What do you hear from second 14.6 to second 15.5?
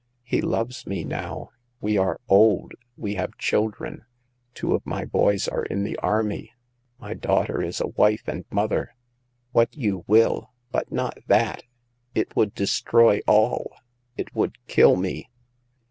kill me